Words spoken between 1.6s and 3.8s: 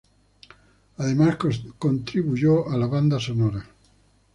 contribuyó a la banda sonora.